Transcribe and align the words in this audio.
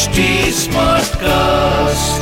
HD 0.00 0.20
Smartcast. 0.56 2.20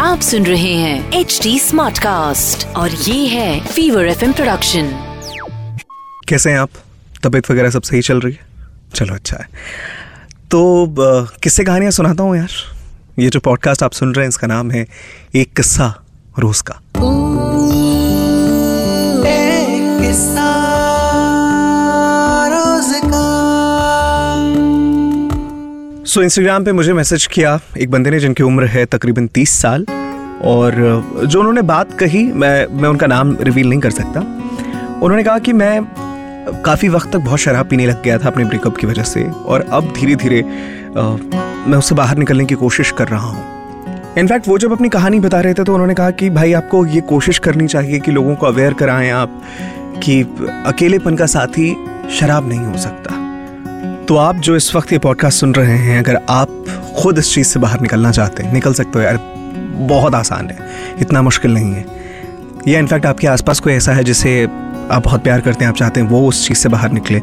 आप 0.00 0.18
सुन 0.22 0.46
रहे 0.46 0.74
हैं 0.74 1.12
एच 1.12 1.40
डी 1.42 1.58
स्मार्ट 1.58 1.98
कास्ट 1.98 2.66
और 2.66 2.90
ये 2.90 3.26
है 3.26 3.66
फीवर 3.66 4.06
एफ़ 4.06 4.24
प्रोडक्शन 4.32 4.90
कैसे 6.28 6.50
हैं 6.50 6.58
आप? 6.58 6.70
तबीयत 7.24 7.50
वगैरह 7.50 7.70
सब 7.70 7.82
सही 7.82 8.02
चल 8.02 8.20
रही 8.20 8.32
है? 8.32 8.46
चलो 8.94 9.14
अच्छा 9.14 9.36
है। 9.36 9.48
तो 10.50 10.86
किससे 10.86 11.38
किस्से 11.42 11.64
कहानियाँ 11.64 11.90
सुनाता 11.90 12.22
हूँ 12.22 12.36
यार। 12.36 12.50
ये 13.18 13.30
जो 13.30 13.40
पॉडकास्ट 13.40 13.82
आप 13.82 13.92
सुन 13.92 14.14
रहे 14.14 14.24
हैं 14.24 14.28
इसका 14.28 14.46
नाम 14.46 14.70
है 14.70 14.86
एक 15.34 15.56
किस्सा 15.56 16.02
रोज 16.38 16.60
का। 16.60 16.80
सो 26.16 26.22
इंस्टाग्राम 26.22 26.64
पे 26.64 26.72
मुझे 26.72 26.92
मैसेज 26.92 27.26
किया 27.26 27.58
एक 27.78 27.90
बंदे 27.90 28.10
ने 28.10 28.18
जिनकी 28.20 28.42
उम्र 28.42 28.66
है 28.66 28.84
तकरीबन 28.86 29.26
तीस 29.28 29.50
साल 29.52 29.84
और 30.42 30.74
जो 31.24 31.38
उन्होंने 31.38 31.62
बात 31.62 31.92
कही, 31.98 32.22
मैं 32.24 32.66
मैं 32.72 32.88
उनका 32.88 33.06
नाम 33.06 33.36
रिवील 33.40 33.68
नहीं 33.68 33.80
कर 33.80 33.90
सकता। 33.90 34.20
उन्होंने 34.20 35.24
कहा 35.24 35.38
कि 35.38 35.52
मैं 35.52 35.84
काफ़ी 36.64 36.88
वक्त 36.88 37.12
तक 37.12 37.18
बहुत 37.18 37.38
शराब 37.38 37.68
पीने 37.68 37.86
लग 37.86 38.02
गया 38.02 38.18
था 38.18 38.28
अपने 38.28 38.44
ब्रेकअप 38.44 38.76
की 38.76 38.86
वजह 38.86 39.02
से 39.02 39.24
और 39.24 39.66
अब 39.70 39.92
धीरे 39.96 40.14
धीरे 40.14 40.42
मैं 40.42 41.76
उससे 41.78 41.94
बाहर 41.94 42.16
निकलने 42.16 42.44
की 42.44 42.54
कोशिश 42.54 42.90
कर 42.92 43.08
रहा 43.08 43.26
हूँ। 43.26 44.14
इनफैक्ट 44.18 44.48
वो 44.48 44.58
जब 44.58 44.72
अपनी 44.72 44.88
कहानी 44.88 45.20
बता 45.20 45.40
रहे 45.40 45.54
थे 45.54 45.64
तो 45.64 45.74
उन्होंने 45.74 45.94
कहा 45.94 46.10
कि 46.12 46.30
भाई, 46.30 46.52
आपको 46.52 46.84
ये 46.86 47.00
कोशिश 47.10 47.38
करनी 47.38 47.66
चाहिए 47.66 48.00
कि 48.00 48.12
लोगों 48.12 48.34
को 48.34 48.46
अवेयर 48.46 48.74
कराएँ 48.74 49.10
आप 49.10 49.40
कि 50.02 50.20
अकेलेपन 50.66 51.16
का 51.16 51.26
साथी 51.26 51.70
शराब 52.18 52.48
नहीं 52.48 52.64
हो 52.64 52.76
सकता। 52.78 53.25
तो 54.08 54.16
आप 54.16 54.36
जो 54.36 54.56
इस 54.56 54.74
वक्त 54.74 54.92
ये 54.92 54.98
पॉडकास्ट 54.98 55.38
सुन 55.38 55.54
रहे 55.54 55.78
हैं, 55.78 55.98
अगर 55.98 56.20
आप 56.28 56.64
खुद 56.98 57.18
इस 57.18 57.34
चीज़ 57.34 57.46
से 57.46 57.60
बाहर 57.60 57.80
निकलना 57.80 58.10
चाहते 58.10 58.42
हैं, 58.42 58.52
निकल 58.52 58.74
सकते 58.74 58.90
हो 58.94 59.00
यार। 59.00 59.16
बहुत 59.78 60.14
आसान 60.14 60.46
है। 60.46 60.58
इतना 61.00 61.22
मुश्किल 61.22 61.54
नहीं 61.54 61.72
है। 61.72 61.86
या 62.68 62.78
इनफैक्ट 62.78 63.06
आपके 63.06 63.26
आसपास 63.26 63.60
कोई 63.60 63.72
ऐसा 63.72 63.92
है 63.92 64.04
जिसे 64.04 64.48
आप 64.90 65.02
बहुत 65.04 65.22
प्यार 65.22 65.40
करते 65.40 65.64
हैं, 65.64 65.70
आप 65.70 65.76
चाहते 65.76 66.00
हैं 66.00 66.08
वो 66.08 66.28
उस 66.28 66.48
चीज़ 66.48 66.58
से 66.58 66.68
बाहर 66.68 66.92
निकले। 66.92 67.20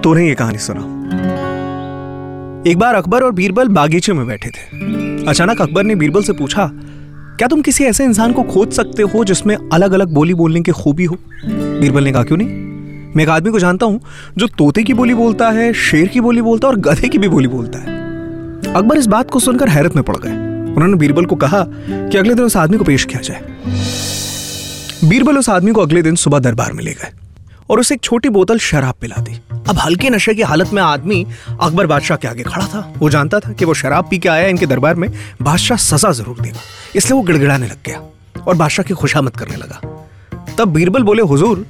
तो 0.00 0.10
उन्हें 0.10 0.26
ये 0.26 0.34
कहानी 0.34 0.58
सुना। 0.58 0.80
एक 2.70 2.78
बार 2.78 2.94
अकबर 2.94 3.22
और 3.22 3.32
बीरबल 3.32 3.68
बागीचे 3.68 4.12
में 4.12 4.26
बैठे 4.26 4.48
थे। 4.48 4.78
अचानक 5.26 5.62
अकबर 5.62 5.82
ने 5.82 5.94
बीरबल 5.94 6.22
से 6.22 6.32
पूछा, 6.32 6.70
क्या 7.38 7.48
तुम 7.48 7.62
किसी 7.62 7.84
ऐसे 7.84 8.04
इंसान 8.04 8.32
को 8.32 8.42
खोज 8.42 8.72
सकते 8.72 9.02
हो 9.02 9.24
जिसमें 9.24 9.56
अलग 9.72 9.92
अलग 9.92 10.08
बोली 10.08 10.34
बोलने 10.34 10.60
की 10.60 10.72
खूबी 10.72 11.04
हो? 11.04 11.18
बीरबल 11.46 12.04
ने 12.04 12.12
कहा, 12.12 12.24
क्यों 12.24 12.38
नहीं? 12.38 12.69
मैं 13.16 13.22
एक 13.24 13.30
आदमी 13.30 13.50
को 13.50 13.58
जानता 13.58 13.86
हूँ 13.86 14.00
जो 14.38 14.46
तोते 14.48 14.82
की 14.82 14.94
बोली 14.94 15.14
बोलता 15.14 15.48
है, 15.50 15.72
शेर 15.74 16.08
की 16.08 16.20
बोली 16.20 16.42
बोलता 16.42 16.68
है 16.68 16.72
और 16.72 16.80
गधे 16.80 17.08
की 17.08 17.18
भी 17.18 17.28
बोली 17.28 17.48
बोलता 17.48 17.78
है। 17.78 17.98
अकबर 18.74 18.98
इस 18.98 19.06
बात 19.06 19.30
को 19.30 19.40
सुनकर 19.40 19.68
हैरत 19.68 19.96
में 19.96 20.04
पड़ 20.04 20.16
गए। 20.16 20.30
उन्होंने 20.70 20.96
बीरबल 20.96 21.24
को 21.24 21.36
कहा 21.36 21.64
कि 21.68 22.18
अगले 22.18 22.34
दिन 22.34 22.44
उस 22.44 22.56
आदमी 22.56 22.78
को 22.78 22.84
पेश 22.84 23.04
किया 23.04 23.20
जाए। 23.20 23.40
बीरबल 25.04 25.38
उस 25.38 25.48
आदमी 25.48 25.72
को 25.72 25.80
अगले 25.80 26.02
दिन 26.02 26.14
सुबह 26.16 26.38
दरबार 26.38 26.72
में 26.72 26.84
ले 26.84 26.92
गए 26.92 27.10
और 27.70 27.80
उसे 27.80 27.94
एक 27.94 28.00
छोटी 28.02 28.28
बोतल 28.28 28.58
शराब 28.58 28.94
पिला 29.00 29.22
दी। 29.22 29.40
अब 29.68 29.78
हल्के 29.78 30.10
नशे 30.10 30.34
की 30.34 30.42
हालत 30.42 30.72
में 30.72 30.82
आदमी 30.82 31.24
अकबर 31.50 31.86
बादशाह 31.86 32.16
के 32.16 32.28
आगे 32.28 32.42
खड़ा 32.42 32.66
था। 32.66 32.92
वो 32.98 33.10
जानता 33.10 33.40
था 33.40 33.52
कि 33.52 33.64
वो 33.64 33.74
शराब 33.74 34.08
पी 34.10 34.18
के 34.18 34.28
आया 34.28 34.46
इनके 34.48 34.66
दरबार 34.66 34.94
में 34.94 35.10
बादशाह 35.42 35.78
सजा 35.78 36.12
ज़रूर 36.12 36.40
देगा। 36.40 36.60
इसलिए 36.96 37.16
वो 37.16 37.22
गिड़गिड़ाने 37.22 37.66
लग 37.66 37.82
गया 37.86 38.02
और 38.42 38.54
बादशाह 38.54 38.84
की 38.84 38.94
खुशामद 38.94 39.36
करने 39.36 39.56
लगा। 39.56 39.80
तब 40.58 40.68
बीरबल 40.68 41.02
बोले, 41.02 41.22
हुजूर 41.22 41.66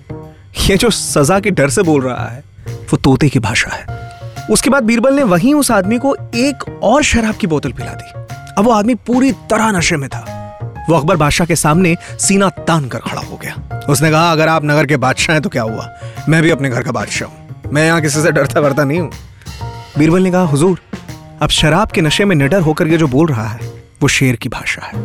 ये 0.71 0.77
जो 0.77 0.91
सजा 0.91 1.41
के 1.41 1.51
डर 1.51 1.69
से 1.71 1.83
बोल 1.83 2.03
रहा 2.03 2.29
है, 2.29 2.45
वो 2.69 2.97
तोते 2.97 3.29
की 3.29 3.39
भाषा 3.39 3.71
है। 3.71 4.11
उसके 4.51 4.71
बाद 4.71 4.83
बीरबल 4.83 5.15
ने 5.15 5.23
वहीं 5.23 5.55
उस 5.55 5.71
आदमी 5.71 5.99
को 5.99 6.17
एक 6.35 6.81
और 6.83 7.03
शराब 7.03 7.35
की 7.35 7.47
बोतल 7.47 7.73
पिला 7.73 7.93
दी। 7.93 8.35
अब 8.59 8.65
वो 8.65 8.71
आदमी 8.71 8.95
पूरी 8.95 9.33
तरह 9.33 9.71
नशे 9.71 9.97
में 9.97 10.09
था। 10.09 10.37
वो 10.91 10.97
अकबर 10.97 11.17
बादशाह 11.17 11.47
के 11.47 11.57
सामने 11.57 11.97
सीना 12.21 12.49
तान 12.49 12.89
कर 12.89 12.99
खड़ा 12.99 13.23
हो 13.23 13.37
गया। 13.37 13.81
उसने 13.89 14.11
कहा, 14.11 14.33
अगर 14.33 14.49
आप 14.49 14.65
नगर 14.65 14.87
के 14.87 14.97
बादशाह 14.97 15.35
हैं 15.35 15.43
तो 15.43 15.49
क्या 15.49 15.63
हुआ? 15.63 15.89
मैं 16.29 16.43
भी 16.43 16.51
अपने 16.51 16.71
घर 16.71 16.83
का 16.83 16.93
बादशाह 16.93 17.29
हूँ। 17.29 17.49
मैं 17.73 17.87
यहाँ 17.87 18.01
किसी 18.01 18.23
से 18.23 18.33
डरता 18.33 18.61
वरता 18.61 18.85
नहीं 18.85 19.01
हूँ। 19.01 19.11
बीरबल 19.99 20.23
ने 20.23 20.31
कहा, 20.31 20.43
हुजूर, 20.43 20.81
अब 21.43 21.49
शराब 21.49 21.89
के 21.89 22.01
नशे 22.01 22.25
में 22.25 22.37
निडर 22.37 22.61
होकर 22.61 22.87
ये 22.87 22.97
जो 22.97 23.09
बोल 23.09 23.29
रहा 23.29 23.49
है, 23.49 23.61
वो 24.03 24.09
शेर 24.09 24.37
की 24.37 24.49
भाषा 24.49 24.87
है। 24.87 25.03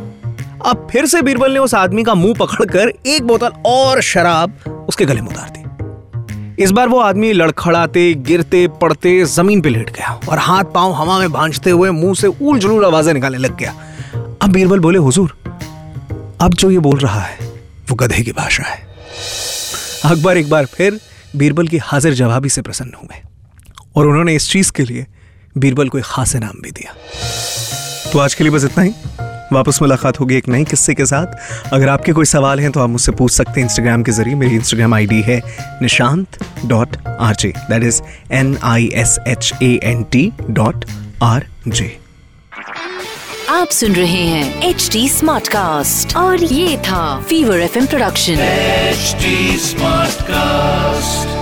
अब 0.66 0.88
फिर 0.92 1.06
से 1.06 1.22
बीरबल 1.22 1.52
ने 1.52 1.60
उस 1.60 1.74
आदमी 1.74 2.04
का 2.04 2.14
मुँह 2.14 2.34
पकड़कर 2.40 2.94
एक 3.06 3.24
बोतल 3.24 3.52
और 3.66 4.02
शराब 4.02 4.75
उसके 4.88 5.06
गले 5.06 5.22
में 5.22 5.30
उतार 5.30 5.50
दी। 5.50 6.64
इस 6.64 6.72
बार 6.72 6.90
वो 6.90 7.00
आदमी 7.00 7.32
लड़खड़ाते, 7.34 8.14
गिरते, 8.14 8.68
पड़ते, 8.82 9.24
ज़मीन 9.26 9.62
पे 9.62 9.70
लेट 9.70 9.90
गया 9.90 10.20
और 10.30 10.38
हाथ 10.38 10.64
पाँव 10.64 10.94
हवा 10.94 11.18
में 11.20 11.32
भांजते 11.32 11.70
हुए 11.70 11.90
मुँह 11.90 12.14
से 12.16 12.28
उल 12.28 12.60
जुलूल 12.60 12.86
आवाज़ें 12.86 13.14
निकालने 13.14 13.38
लग 13.38 13.58
गया। 13.58 13.74
अब 14.42 14.52
बीरबल 14.52 14.80
बोले, 14.80 14.98
हुजूर, 14.98 15.38
अब 16.42 16.54
जो 16.54 16.72
ये 16.72 16.80
बोल 16.80 17.00
रहा 17.00 17.20
है, 17.20 17.38
वो 17.90 17.96
गधे 17.96 18.22
की 18.24 18.32
भाषा 18.32 18.64
है। 18.64 18.84
अकबर 20.06 20.38
एक 20.38 20.50
बार 20.50 20.66
फिर 20.66 21.00
बीरबल 21.36 21.68
की 21.68 21.78
हाजिर 21.78 22.14
जवाबी 22.14 22.50
से 22.50 22.62
प्रसन्न 22.62 22.92
हुए 22.94 23.22
और 23.96 24.08
उन्होंने 24.08 24.36
इस 24.36 24.50
चीज़ 24.50 24.72
के 24.72 24.84
लिए 24.84 25.06
बीरबल 25.58 25.90
को 25.90 25.98
एक 25.98 26.06
खास 26.06 26.36
इनाम 26.36 26.62
भी 26.62 26.72
दिया। 26.72 26.94
तो 28.12 28.20
आज 28.20 28.34
के 28.34 28.44
लिए 28.44 28.54
बस 28.54 28.64
इतना 28.64 28.84
ही। 28.84 28.94
वापस 29.54 29.82
मुलाकात 29.82 30.20
होगी 30.20 30.36
एक 30.36 30.48
नए 30.50 30.64
किस्से 30.64 30.94
के 30.94 31.06
साथ। 31.06 31.72
अगर 31.74 31.90
आपके 31.90 32.12
कोई 32.12 32.26
सवाल 32.26 32.60
हैं 32.60 32.72
तो 32.72 32.80
आप 32.80 32.90
मुझसे 32.90 33.12
पूछ 33.12 33.32
सकते 33.32 33.60
हैं 33.60 33.68
इंस्टाग्राम 33.68 34.04
के 34.04 34.12
ज़रिए। 34.12 34.36
मेरी 34.36 34.56
इंस्टाग्राम 34.56 34.94
आईडी 34.94 35.22
है 35.22 35.42
Nishant 35.82 36.38
dot 36.66 36.98
R 37.20 37.36
J 37.36 37.54
that 37.70 37.84
is 37.84 38.02
N 38.32 38.58
I 38.64 38.90
S 38.96 39.18
H 39.28 39.54
A 39.64 39.80
N 39.84 40.04
T 40.12 40.32
dot 40.50 40.86
R 41.24 41.46
J 41.68 41.98
आप 43.50 43.70
सुन 43.70 43.94
रहे 43.94 44.24
हैं 44.24 44.70
एच 44.70 44.90
डी 44.94 45.08
स्मार्ट 45.10 45.48
कास्ट 45.48 46.16
और 46.18 46.44
ये 46.44 46.78
था 46.78 47.04
fever 47.30 47.60
F 47.60 47.78
production 47.86 48.44
HD 48.96 49.32
Smartcast. 49.64 51.35